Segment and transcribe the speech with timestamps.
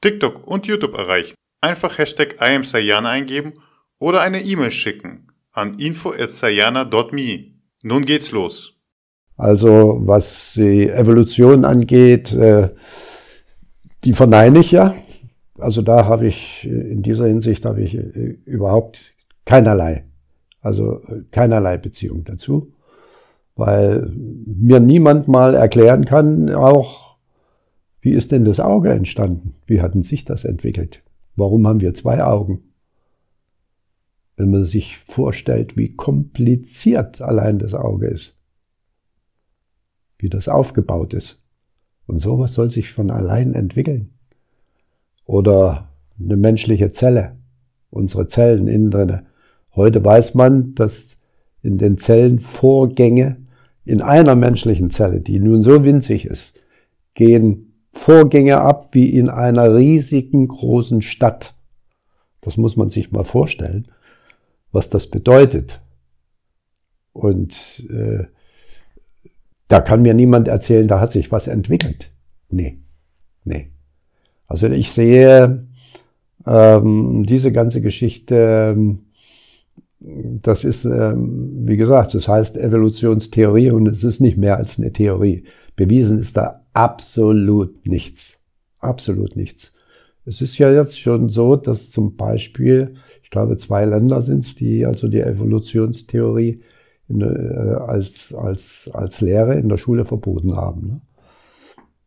[0.00, 1.34] TikTok und YouTube erreichen.
[1.60, 3.52] Einfach Hashtag IamSayana eingeben
[3.98, 7.52] oder eine E-Mail schicken an info.sayana.me.
[7.82, 8.74] Nun geht's los.
[9.36, 12.70] Also was die Evolution angeht, äh,
[14.04, 14.94] die verneine ich ja.
[15.58, 19.00] Also da habe ich, in dieser Hinsicht habe ich äh, überhaupt
[19.44, 20.04] keinerlei,
[20.62, 22.72] also äh, keinerlei Beziehung dazu,
[23.56, 27.09] weil mir niemand mal erklären kann, auch
[28.00, 29.54] wie ist denn das Auge entstanden?
[29.66, 31.02] Wie hat denn sich das entwickelt?
[31.36, 32.62] Warum haben wir zwei Augen?
[34.36, 38.34] Wenn man sich vorstellt, wie kompliziert allein das Auge ist,
[40.18, 41.46] wie das aufgebaut ist.
[42.06, 44.14] Und sowas soll sich von allein entwickeln.
[45.26, 47.36] Oder eine menschliche Zelle,
[47.90, 49.26] unsere Zellen innen drinne.
[49.74, 51.16] Heute weiß man, dass
[51.62, 53.36] in den Zellen Vorgänge
[53.84, 56.54] in einer menschlichen Zelle, die nun so winzig ist,
[57.14, 61.54] gehen Vorgänge ab wie in einer riesigen großen Stadt.
[62.40, 63.86] Das muss man sich mal vorstellen,
[64.72, 65.80] was das bedeutet.
[67.12, 68.24] Und äh,
[69.68, 72.10] da kann mir niemand erzählen, da hat sich was entwickelt.
[72.48, 72.78] Nee,
[73.44, 73.70] nee.
[74.46, 75.66] Also ich sehe
[76.46, 79.06] ähm, diese ganze Geschichte, ähm,
[80.00, 84.92] das ist, ähm, wie gesagt, das heißt Evolutionstheorie und es ist nicht mehr als eine
[84.92, 85.44] Theorie.
[85.76, 88.40] Bewiesen ist da absolut nichts.
[88.78, 89.72] Absolut nichts.
[90.24, 94.54] Es ist ja jetzt schon so, dass zum Beispiel, ich glaube, zwei Länder sind es,
[94.54, 96.62] die also die Evolutionstheorie
[97.08, 100.86] in, äh, als, als, als Lehre in der Schule verboten haben.
[100.86, 101.00] Ne?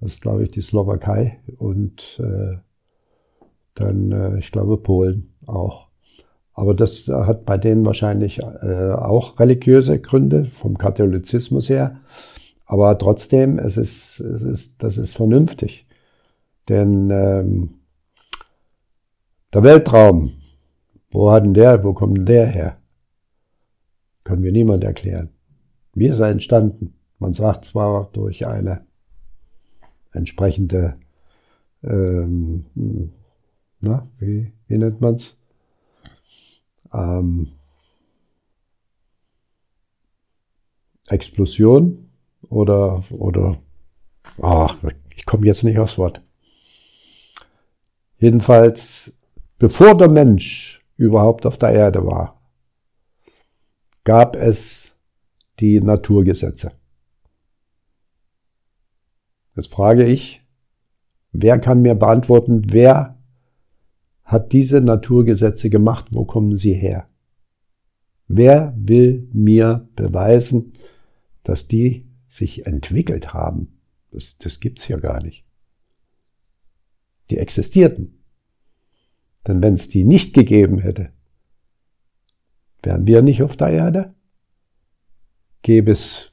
[0.00, 2.56] Das ist, glaube ich, die Slowakei und äh,
[3.74, 5.88] dann, äh, ich glaube, Polen auch.
[6.52, 12.00] Aber das hat bei denen wahrscheinlich äh, auch religiöse Gründe vom Katholizismus her.
[12.70, 15.86] Aber trotzdem, es ist, es ist, das ist vernünftig.
[16.68, 17.80] Denn ähm,
[19.52, 20.30] der Weltraum,
[21.10, 22.76] wo hat denn der, wo kommt denn der her?
[24.22, 25.30] Kann mir niemand erklären.
[25.94, 26.94] Wie ist er entstanden?
[27.18, 28.86] Man sagt zwar durch eine
[30.12, 30.94] entsprechende,
[31.82, 32.66] ähm,
[33.80, 35.40] na, wie, wie nennt man's?
[36.92, 37.48] Ähm,
[41.08, 42.09] Explosion
[42.50, 43.58] oder, oder,
[44.42, 44.76] ach,
[45.16, 46.22] ich komme jetzt nicht aufs Wort.
[48.18, 49.16] Jedenfalls,
[49.58, 52.42] bevor der Mensch überhaupt auf der Erde war,
[54.04, 54.92] gab es
[55.60, 56.72] die Naturgesetze.
[59.56, 60.42] Jetzt frage ich,
[61.32, 63.18] wer kann mir beantworten, wer
[64.24, 66.06] hat diese Naturgesetze gemacht?
[66.10, 67.08] Wo kommen sie her?
[68.28, 70.74] Wer will mir beweisen,
[71.42, 73.80] dass die sich entwickelt haben.
[74.12, 75.44] Das, das gibt's ja gar nicht.
[77.30, 78.20] Die existierten.
[79.46, 81.10] Denn wenn es die nicht gegeben hätte,
[82.82, 84.14] wären wir nicht auf der Erde?
[85.62, 86.32] Gäbe es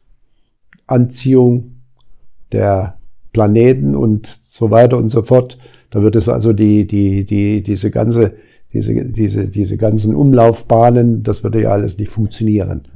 [0.85, 1.81] Anziehung
[2.51, 2.99] der
[3.33, 5.57] Planeten und so weiter und so fort.
[5.89, 8.35] Da wird es also die, die, die, diese ganze,
[8.71, 12.87] diese, diese, diese ganzen Umlaufbahnen, das würde ja alles nicht funktionieren.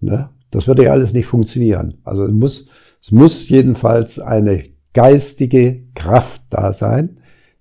[0.00, 0.30] Ne?
[0.50, 1.98] Das würde ja alles nicht funktionieren.
[2.04, 2.68] Also es muss,
[3.02, 7.20] es muss jedenfalls eine geistige Kraft da sein,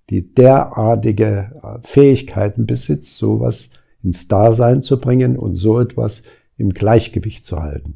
[0.09, 3.69] die derartige äh, Fähigkeiten besitzt, sowas
[4.01, 6.23] ins Dasein zu bringen und so etwas
[6.57, 7.95] im Gleichgewicht zu halten.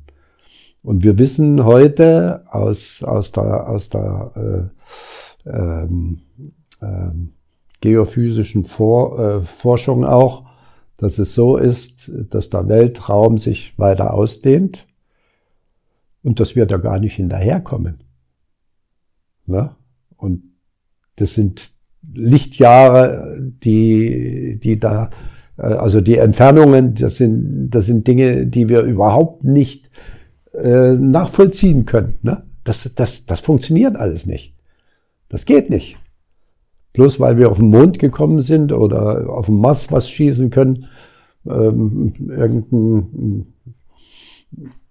[0.84, 4.72] Und wir wissen heute aus, aus der, aus der
[5.46, 6.20] äh, ähm,
[6.82, 7.34] ähm,
[7.82, 10.46] geophysischen Vor, äh, Forschung auch,
[11.04, 14.88] dass es so ist, dass der Weltraum sich weiter ausdehnt
[16.24, 18.00] und dass wir da gar nicht hinterherkommen.
[19.46, 19.76] Ne?
[20.16, 20.44] Und
[21.18, 21.72] das sind
[22.14, 25.10] Lichtjahre, die, die da,
[25.58, 29.90] äh, also die Entfernungen, das sind, das sind Dinge, die wir überhaupt nicht
[30.54, 32.18] äh, nachvollziehen können.
[32.22, 32.44] Ne?
[32.64, 34.56] Das, das, das funktioniert alles nicht.
[35.28, 35.98] Das geht nicht.
[36.94, 40.86] Bloß weil wir auf den Mond gekommen sind oder auf dem Mars was schießen können,
[41.46, 43.48] ähm, irgendein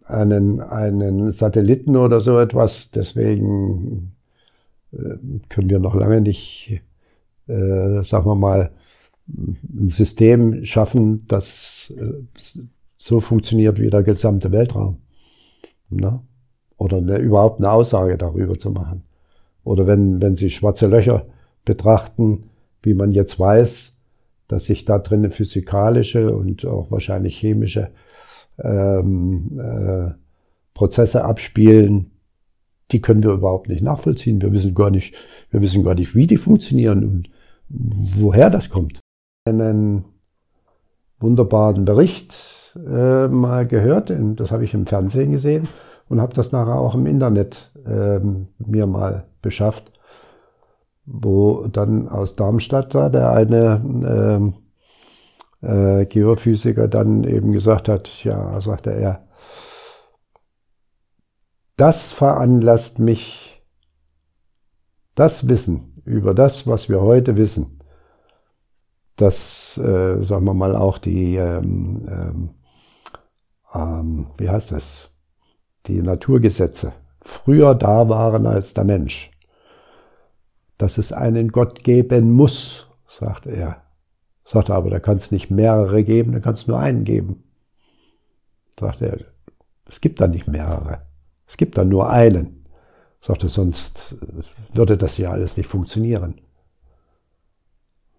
[0.04, 2.90] einen, einen Satelliten oder so etwas.
[2.90, 4.12] Deswegen
[4.92, 5.16] äh,
[5.48, 6.82] können wir noch lange nicht
[7.48, 8.70] äh, sagen wir mal,
[9.28, 12.12] ein System schaffen, das äh,
[12.98, 14.98] so funktioniert wie der gesamte Weltraum.
[15.90, 16.20] Ne?
[16.76, 19.02] Oder eine, überhaupt eine Aussage darüber zu machen.
[19.64, 21.26] Oder wenn, wenn Sie schwarze Löcher
[21.64, 22.50] betrachten,
[22.82, 23.96] wie man jetzt weiß,
[24.48, 27.90] dass sich da drin physikalische und auch wahrscheinlich chemische
[28.58, 30.12] ähm, äh,
[30.74, 32.10] Prozesse abspielen,
[32.90, 34.42] die können wir überhaupt nicht nachvollziehen.
[34.42, 35.14] Wir wissen gar nicht,
[35.50, 37.30] wir wissen gar nicht, wie die funktionieren und
[37.68, 39.00] woher das kommt.
[39.46, 40.04] Einen
[41.18, 42.34] wunderbaren Bericht
[42.76, 45.68] äh, mal gehört, das habe ich im Fernsehen gesehen
[46.08, 48.18] und habe das nachher auch im Internet äh,
[48.58, 49.92] mir mal beschafft,
[51.12, 54.54] wo dann aus Darmstadt da der eine
[55.62, 59.28] äh, äh, Geophysiker dann eben gesagt hat, ja, sagte er,
[61.76, 63.62] das veranlasst mich,
[65.14, 67.80] das Wissen über das, was wir heute wissen,
[69.16, 72.50] dass, äh, sagen wir mal, auch die, ähm, ähm,
[73.74, 75.10] ähm, wie heißt das,
[75.86, 79.31] die Naturgesetze früher da waren als der Mensch.
[80.78, 82.88] Dass es einen Gott geben muss,
[83.18, 83.82] sagt er.
[84.44, 87.44] Sagt er aber, da kann es nicht mehrere geben, da kann es nur einen geben.
[88.78, 89.18] Sagt er,
[89.86, 91.02] es gibt da nicht mehrere.
[91.46, 92.66] Es gibt da nur einen.
[93.20, 94.16] Sagt er, sonst
[94.72, 96.40] würde das ja alles nicht funktionieren.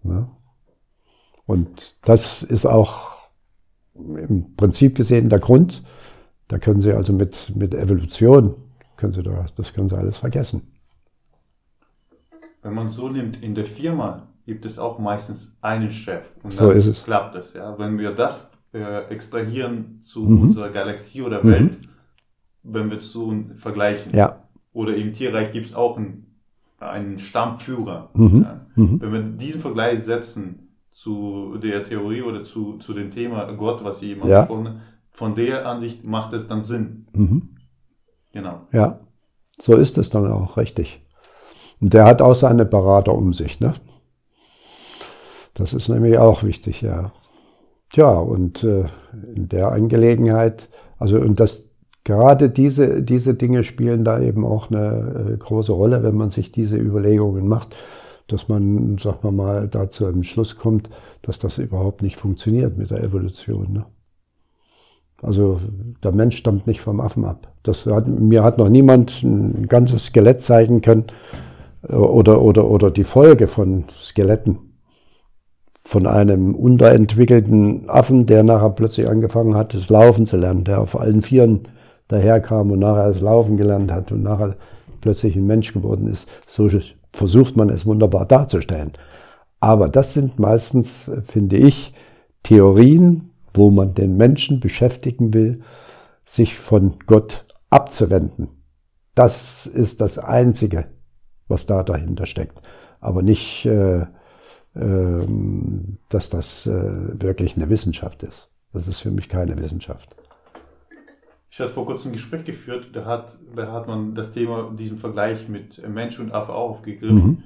[0.04, 0.28] Ja?
[1.46, 3.14] Und das ist auch
[3.96, 5.84] im Prinzip gesehen der Grund,
[6.48, 8.56] da können Sie also mit, mit Evolution,
[8.98, 10.73] können Sie da, das können Sie alles vergessen.
[12.64, 16.24] Wenn man so nimmt, in der Firma gibt es auch meistens einen Chef.
[16.42, 17.04] Und so ist es.
[17.04, 17.54] klappt es.
[17.54, 17.78] Ja?
[17.78, 20.42] Wenn wir das äh, extrahieren zu mhm.
[20.44, 21.88] unserer Galaxie oder Welt, mhm.
[22.64, 24.16] wenn wir es so vergleichen.
[24.16, 24.44] Ja.
[24.74, 26.36] Oder im Tierreich gibt es auch einen,
[26.80, 28.10] einen Stammführer.
[28.14, 28.42] Mhm.
[28.42, 28.66] Ja?
[28.76, 29.02] Mhm.
[29.02, 34.00] Wenn wir diesen Vergleich setzen zu der Theorie oder zu, zu dem Thema Gott, was
[34.00, 34.42] Sie eben ja.
[34.42, 34.82] angesprochen haben,
[35.12, 37.08] von der Ansicht macht es dann Sinn.
[37.14, 37.50] Mhm.
[38.32, 38.68] Genau.
[38.72, 39.00] Ja,
[39.60, 41.03] so ist es dann auch richtig.
[41.80, 43.74] Und der hat auch seine Berater um sich, ne?
[45.54, 47.12] Das ist nämlich auch wichtig, ja.
[47.92, 48.86] Tja, und äh,
[49.36, 51.64] in der Angelegenheit, also und das
[52.04, 56.52] gerade diese, diese Dinge spielen da eben auch eine äh, große Rolle, wenn man sich
[56.52, 57.76] diese Überlegungen macht,
[58.28, 60.90] dass man, sagen wir mal, da zu einem Schluss kommt,
[61.22, 63.74] dass das überhaupt nicht funktioniert mit der Evolution.
[63.74, 63.86] Ne?
[65.22, 65.62] Also
[66.04, 67.54] der Mensch stammt nicht vom Affen ab.
[67.64, 71.06] Das hat, mir hat noch niemand ein ganzes Skelett zeigen können
[71.88, 74.58] oder, oder, oder die Folge von Skeletten.
[75.86, 80.98] Von einem unterentwickelten Affen, der nachher plötzlich angefangen hat, das Laufen zu lernen, der auf
[80.98, 81.68] allen Vieren
[82.08, 84.56] daherkam und nachher das Laufen gelernt hat und nachher
[85.02, 86.28] plötzlich ein Mensch geworden ist.
[86.48, 86.70] So
[87.12, 88.94] versucht man es wunderbar darzustellen.
[89.60, 91.94] Aber das sind meistens, finde ich,
[92.44, 95.62] Theorien, wo man den Menschen beschäftigen will,
[96.26, 98.50] sich von Gott abzuwenden.
[99.16, 100.86] Das ist das Einzige,
[101.54, 102.62] was da dahinter steckt.
[103.00, 105.28] Aber nicht, äh, äh,
[106.10, 108.50] dass das äh, wirklich eine Wissenschaft ist.
[108.74, 110.16] Das ist für mich keine Wissenschaft.
[111.52, 114.98] Ich hatte vor kurzem ein Gespräch geführt, da hat, da hat man das Thema, diesen
[114.98, 117.28] Vergleich mit Mensch und Affe auch aufgegriffen.
[117.28, 117.44] Mhm.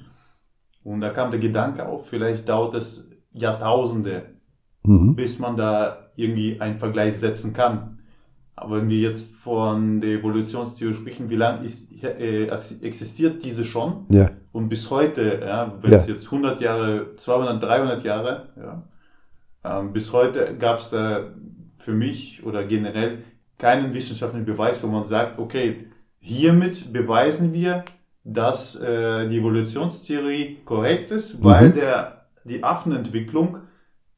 [0.84, 4.36] Und da kam der Gedanke auf, vielleicht dauert es Jahrtausende,
[4.84, 5.16] mhm.
[5.16, 7.97] bis man da irgendwie einen Vergleich setzen kann.
[8.60, 12.48] Aber wenn wir jetzt von der Evolutionstheorie sprechen, wie lange ist, äh,
[12.82, 14.06] existiert diese schon?
[14.10, 14.32] Ja.
[14.52, 16.00] Und bis heute, ja, wenn ja.
[16.00, 18.84] es jetzt 100 Jahre, 200, 300 Jahre, ja,
[19.64, 21.36] ähm, bis heute gab es da
[21.78, 23.20] für mich oder generell
[23.60, 25.88] keinen wissenschaftlichen Beweis, wo man sagt, okay,
[26.20, 27.86] hiermit beweisen wir,
[28.24, 31.74] dass äh, die Evolutionstheorie korrekt ist, weil mhm.
[31.76, 33.60] der, die Affenentwicklung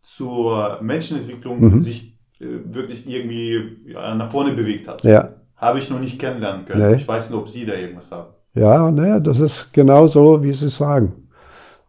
[0.01, 1.81] zur Menschenentwicklung mhm.
[1.81, 5.03] sich wirklich irgendwie nach vorne bewegt hat.
[5.03, 5.29] Ja.
[5.55, 6.91] Habe ich noch nicht kennenlernen können.
[6.91, 6.97] Nee.
[6.97, 8.29] Ich weiß nur, ob Sie da irgendwas haben.
[8.53, 11.27] Ja, naja, das ist genau so, wie Sie sagen.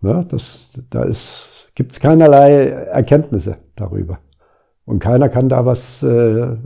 [0.00, 1.07] Ne, das, da
[1.75, 4.19] gibt es keinerlei Erkenntnisse darüber.
[4.85, 6.57] Und keiner kann da was äh,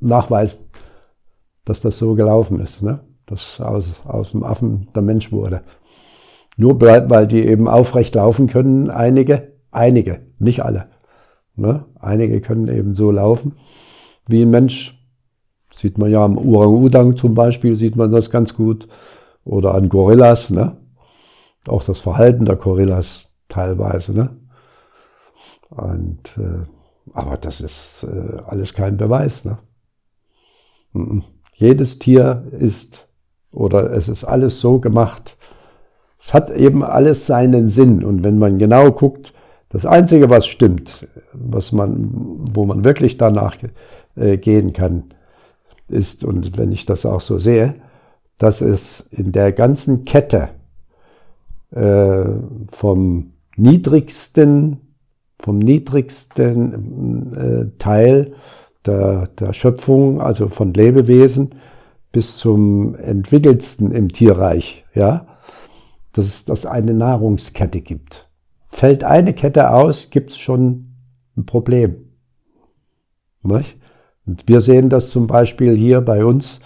[0.00, 0.66] nachweisen,
[1.64, 3.00] dass das so gelaufen ist, ne?
[3.26, 5.62] dass aus, aus dem Affen der Mensch wurde.
[6.56, 10.86] Nur weil die eben aufrecht laufen können, einige, einige, nicht alle.
[11.58, 11.84] Ne?
[12.00, 13.56] Einige können eben so laufen
[14.28, 14.94] wie ein Mensch.
[15.72, 18.88] Sieht man ja am Orang-Udang zum Beispiel, sieht man das ganz gut.
[19.44, 20.76] Oder an Gorillas, ne?
[21.66, 24.36] Auch das Verhalten der Gorillas teilweise, ne?
[25.70, 26.66] Und, äh,
[27.14, 29.58] aber das ist äh, alles kein Beweis, ne?
[31.54, 33.06] Jedes Tier ist
[33.52, 35.38] oder es ist alles so gemacht,
[36.20, 38.04] Es hat eben alles seinen Sinn.
[38.04, 39.32] Und wenn man genau guckt,
[39.70, 42.08] das Einzige, was stimmt, was man,
[42.54, 43.56] wo man wirklich danach
[44.16, 45.04] äh, gehen kann,
[45.88, 47.74] ist, und wenn ich das auch so sehe,
[48.38, 50.50] dass es in der ganzen Kette
[51.70, 52.24] äh,
[52.70, 54.80] vom niedrigsten,
[55.38, 58.34] vom niedrigsten äh, Teil
[58.86, 61.50] der, der Schöpfung, also von Lebewesen,
[62.12, 65.26] bis zum entwickelsten im Tierreich, ja,
[66.12, 68.27] dass es das eine Nahrungskette gibt.
[68.68, 70.94] Fällt eine Kette aus, gibt es schon
[71.36, 72.08] ein Problem.
[73.42, 73.76] Nicht?
[74.26, 76.60] Und wir sehen das zum Beispiel hier bei uns,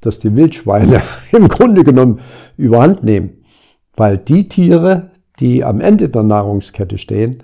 [0.00, 2.20] dass die Wildschweine im Grunde genommen
[2.56, 3.44] überhand nehmen,
[3.96, 7.42] weil die Tiere, die am Ende der Nahrungskette stehen,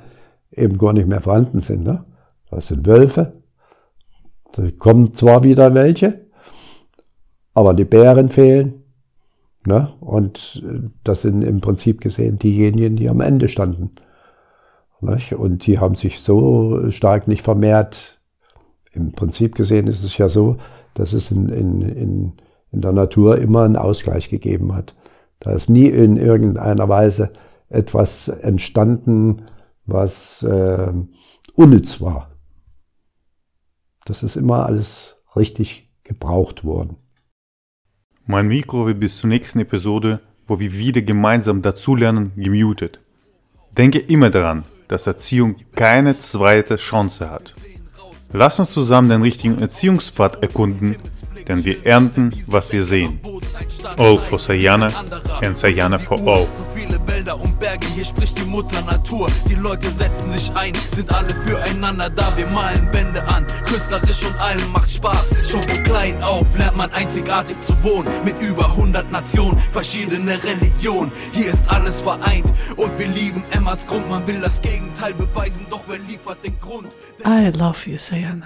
[0.53, 1.85] eben gar nicht mehr vorhanden sind.
[1.85, 2.05] Ne?
[2.51, 3.33] Das sind Wölfe,
[4.53, 6.27] da kommen zwar wieder welche,
[7.55, 8.85] aber die Bären fehlen.
[9.67, 9.93] Ne?
[10.01, 10.65] Und
[11.05, 13.91] das sind im Prinzip gesehen diejenigen, die am Ende standen.
[15.01, 15.35] Nicht?
[15.35, 18.19] Und die haben sich so stark nicht vermehrt,
[18.93, 20.57] im Prinzip gesehen ist es ja so,
[20.95, 22.33] dass es in, in, in,
[22.73, 24.95] in der Natur immer einen Ausgleich gegeben hat.
[25.41, 27.33] Da ist nie in irgendeiner Weise
[27.69, 29.43] etwas entstanden,
[29.87, 30.93] was äh,
[31.55, 32.31] unnütz war.
[34.05, 36.97] Das ist immer alles richtig gebraucht worden.
[38.31, 43.01] Mein Mikro wird bis zur nächsten Episode, wo wir wieder gemeinsam dazulernen, gemutet.
[43.75, 47.55] Denke immer daran, dass Erziehung keine zweite Chance hat.
[48.35, 50.97] Lass uns zusammen den richtigen Erziehungspfad erkunden,
[51.49, 53.19] denn wir ernten, was wir sehen.
[53.97, 54.89] All for Sayana
[55.43, 56.47] and Sayana for all.
[57.29, 59.29] Wälder und Berge, hier spricht die Mutter Natur.
[59.49, 62.33] Die Leute setzen sich ein, sind alle füreinander da.
[62.37, 65.35] Wir malen Wände an, künstlerisch und allen macht Spaß.
[65.51, 68.09] Schon von klein auf lernt man einzigartig zu wohnen.
[68.25, 71.13] Mit über 100 Nationen, verschiedene Religionen.
[71.33, 74.09] Hier ist alles vereint und wir lieben Emmerts Grund.
[74.09, 76.89] Man will das Gegenteil beweisen, doch wer liefert den Grund?
[77.27, 78.37] I love you, Sayana.